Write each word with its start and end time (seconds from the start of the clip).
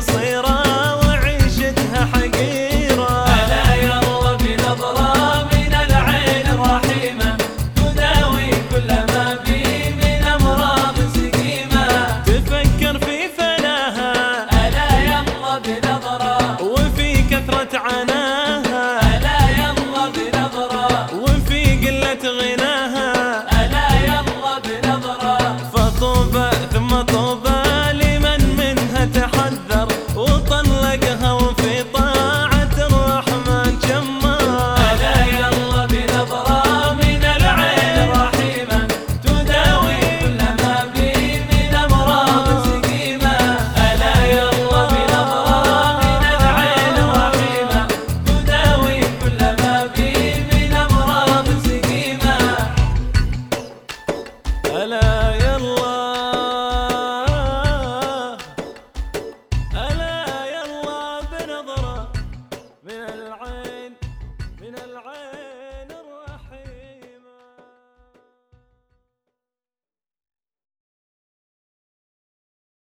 صراط 0.00 0.49
like 30.90 31.04
a 31.04 31.29